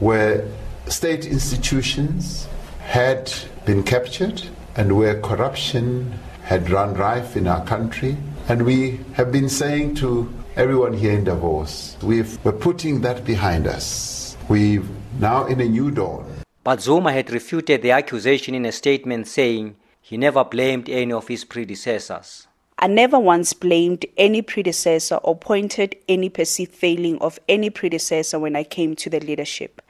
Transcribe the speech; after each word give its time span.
where 0.00 0.44
state 0.86 1.26
institutions 1.26 2.48
had 2.80 3.32
been 3.64 3.82
captured, 3.82 4.42
and 4.76 4.96
where 4.96 5.20
corruption 5.20 6.12
had 6.42 6.68
run 6.70 6.94
rife 6.94 7.36
in 7.36 7.46
our 7.46 7.64
country. 7.64 8.16
And 8.48 8.64
we 8.64 8.98
have 9.14 9.30
been 9.30 9.48
saying 9.48 9.94
to 9.96 10.32
everyone 10.56 10.92
here 10.92 11.12
in 11.12 11.24
Davos. 11.24 11.96
We've, 12.02 12.44
we're 12.44 12.52
putting 12.52 13.00
that 13.02 13.24
behind 13.24 13.66
us. 13.66 14.36
We're 14.48 14.82
now 15.20 15.46
in 15.46 15.60
a 15.60 15.68
new 15.68 15.90
dawn. 15.90 16.41
But 16.64 16.80
Zuma 16.80 17.12
had 17.12 17.30
refuted 17.30 17.82
the 17.82 17.90
accusation 17.90 18.54
in 18.54 18.64
a 18.64 18.72
statement 18.72 19.26
saying 19.26 19.76
he 20.00 20.16
never 20.16 20.44
blamed 20.44 20.88
any 20.88 21.12
of 21.12 21.28
his 21.28 21.44
predecessors. 21.44 22.46
I 22.78 22.88
never 22.88 23.18
once 23.18 23.52
blamed 23.52 24.06
any 24.16 24.42
predecessor 24.42 25.16
or 25.16 25.36
pointed 25.36 25.96
any 26.08 26.28
perceived 26.28 26.74
failing 26.74 27.18
of 27.20 27.38
any 27.48 27.70
predecessor 27.70 28.40
when 28.40 28.56
I 28.56 28.64
came 28.64 28.96
to 28.96 29.10
the 29.10 29.20
leadership. 29.20 29.80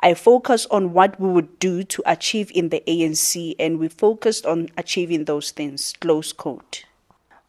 I 0.00 0.14
focused 0.14 0.66
on 0.70 0.94
what 0.94 1.20
we 1.20 1.28
would 1.28 1.58
do 1.58 1.82
to 1.84 2.02
achieve 2.06 2.50
in 2.54 2.70
the 2.70 2.82
ANC 2.86 3.54
and 3.58 3.78
we 3.78 3.88
focused 3.88 4.46
on 4.46 4.68
achieving 4.78 5.24
those 5.24 5.50
things. 5.50 5.92
Close 6.00 6.32
quote. 6.32 6.84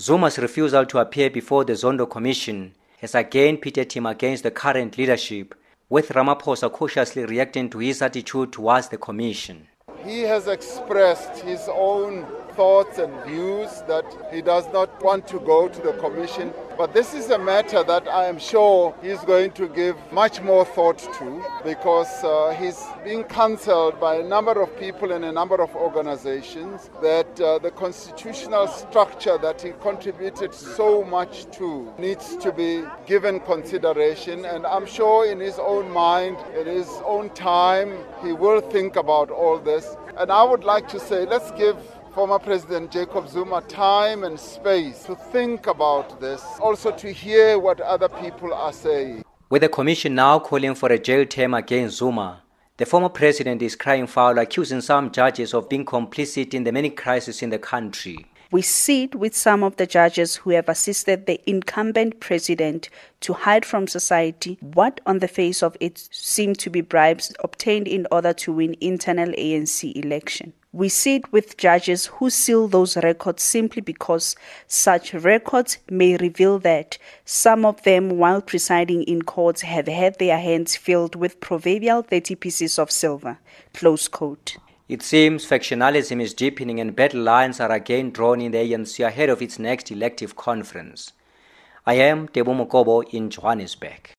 Zuma's 0.00 0.38
refusal 0.38 0.86
to 0.86 0.98
appear 0.98 1.28
before 1.28 1.64
the 1.64 1.74
Zondo 1.74 2.08
Commission 2.08 2.74
has 3.00 3.14
again 3.14 3.56
pitted 3.58 3.92
him 3.92 4.06
against 4.06 4.42
the 4.42 4.50
current 4.50 4.96
leadership, 4.96 5.54
with 5.88 6.08
Ramaphosa 6.08 6.70
cautiously 6.72 7.24
reacting 7.24 7.70
to 7.70 7.78
his 7.78 8.02
attitude 8.02 8.52
towards 8.52 8.88
the 8.88 8.96
Commission. 8.96 9.68
He 10.06 10.20
has 10.22 10.46
expressed 10.46 11.42
his 11.42 11.68
own 11.68 12.24
thoughts 12.56 12.98
and 12.98 13.12
views 13.24 13.82
that 13.86 14.04
he 14.32 14.40
does 14.40 14.66
not 14.72 15.02
want 15.02 15.26
to 15.28 15.40
go 15.40 15.68
to 15.68 15.80
the 15.82 15.92
Commission. 15.94 16.52
But 16.78 16.92
this 16.92 17.14
is 17.14 17.30
a 17.30 17.38
matter 17.38 17.82
that 17.84 18.06
I 18.06 18.26
am 18.26 18.38
sure 18.38 18.94
he's 19.02 19.20
going 19.20 19.52
to 19.52 19.66
give 19.68 19.96
much 20.12 20.42
more 20.42 20.64
thought 20.64 20.98
to 20.98 21.44
because 21.64 22.22
uh, 22.22 22.54
he's 22.58 22.82
being 23.02 23.24
counseled 23.24 23.98
by 23.98 24.16
a 24.16 24.22
number 24.22 24.60
of 24.60 24.78
people 24.78 25.12
and 25.12 25.24
a 25.24 25.32
number 25.32 25.60
of 25.62 25.74
organizations 25.74 26.90
that 27.02 27.40
uh, 27.40 27.58
the 27.58 27.70
constitutional 27.70 28.68
structure 28.68 29.38
that 29.38 29.62
he 29.62 29.72
contributed 29.80 30.52
so 30.52 31.02
much 31.02 31.50
to 31.56 31.90
needs 31.98 32.36
to 32.36 32.52
be 32.52 32.84
given 33.06 33.40
consideration. 33.40 34.44
And 34.44 34.66
I'm 34.66 34.86
sure 34.86 35.26
in 35.26 35.40
his 35.40 35.58
own 35.58 35.90
mind, 35.90 36.36
in 36.58 36.66
his 36.66 36.88
own 37.04 37.30
time, 37.30 37.96
he 38.22 38.32
will 38.32 38.60
think 38.60 38.96
about 38.96 39.30
all 39.30 39.58
this. 39.58 39.95
And 40.18 40.32
I 40.32 40.42
would 40.42 40.64
like 40.64 40.88
to 40.88 40.98
say, 40.98 41.26
let's 41.26 41.50
give 41.52 41.76
former 42.14 42.38
President 42.38 42.90
Jacob 42.90 43.28
Zuma 43.28 43.60
time 43.60 44.24
and 44.24 44.40
space 44.40 45.02
to 45.04 45.14
think 45.14 45.66
about 45.66 46.18
this, 46.22 46.42
also 46.58 46.90
to 46.92 47.12
hear 47.12 47.58
what 47.58 47.82
other 47.82 48.08
people 48.08 48.54
are 48.54 48.72
saying. 48.72 49.22
With 49.50 49.60
the 49.60 49.68
commission 49.68 50.14
now 50.14 50.38
calling 50.38 50.74
for 50.74 50.90
a 50.90 50.98
jail 50.98 51.26
term 51.26 51.52
against 51.52 51.98
Zuma, 51.98 52.40
the 52.78 52.86
former 52.86 53.10
president 53.10 53.60
is 53.60 53.76
crying 53.76 54.06
foul, 54.06 54.38
accusing 54.38 54.80
some 54.80 55.10
judges 55.10 55.52
of 55.52 55.68
being 55.68 55.84
complicit 55.84 56.54
in 56.54 56.64
the 56.64 56.72
many 56.72 56.88
crises 56.88 57.42
in 57.42 57.50
the 57.50 57.58
country. 57.58 58.24
We 58.52 58.62
sit 58.62 59.14
with 59.16 59.36
some 59.36 59.64
of 59.64 59.76
the 59.76 59.86
judges 59.86 60.36
who 60.36 60.50
have 60.50 60.68
assisted 60.68 61.26
the 61.26 61.40
incumbent 61.50 62.20
president 62.20 62.88
to 63.20 63.32
hide 63.32 63.64
from 63.64 63.88
society 63.88 64.56
what, 64.60 65.00
on 65.04 65.18
the 65.18 65.26
face 65.28 65.62
of 65.62 65.76
it, 65.80 66.08
seem 66.12 66.54
to 66.54 66.70
be 66.70 66.80
bribes 66.80 67.34
obtained 67.40 67.88
in 67.88 68.06
order 68.12 68.32
to 68.34 68.52
win 68.52 68.76
internal 68.80 69.30
ANC 69.30 69.96
election. 69.96 70.52
We 70.72 70.90
sit 70.90 71.32
with 71.32 71.56
judges 71.56 72.06
who 72.06 72.28
seal 72.30 72.68
those 72.68 72.96
records 72.98 73.42
simply 73.42 73.80
because 73.80 74.36
such 74.66 75.14
records 75.14 75.78
may 75.90 76.16
reveal 76.18 76.58
that 76.60 76.98
some 77.24 77.64
of 77.64 77.82
them, 77.82 78.18
while 78.18 78.42
presiding 78.42 79.02
in 79.04 79.22
courts, 79.22 79.62
have 79.62 79.88
had 79.88 80.18
their 80.18 80.38
hands 80.38 80.76
filled 80.76 81.16
with 81.16 81.40
proverbial 81.40 82.02
30 82.02 82.34
pieces 82.34 82.78
of 82.78 82.90
silver. 82.90 83.38
Close 83.72 84.06
quote. 84.06 84.58
It 84.88 85.02
seems 85.02 85.44
factionalism 85.44 86.22
is 86.22 86.32
deepening 86.32 86.78
and 86.78 86.94
battle 86.94 87.20
lines 87.20 87.58
are 87.58 87.72
again 87.72 88.12
drawn 88.12 88.40
in 88.40 88.52
the 88.52 88.58
ANC 88.58 89.04
ahead 89.04 89.28
of 89.28 89.42
its 89.42 89.58
next 89.58 89.90
elective 89.90 90.36
conference. 90.36 91.12
I 91.84 91.94
am 91.94 92.28
Tebo 92.28 92.54
Mokobo 92.54 93.02
in 93.12 93.28
Johannesburg. 93.28 94.15